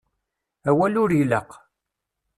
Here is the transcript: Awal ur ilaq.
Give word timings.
Awal 0.69 0.93
ur 1.03 1.09
ilaq. 1.21 1.51